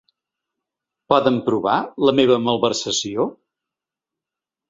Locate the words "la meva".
2.09-2.39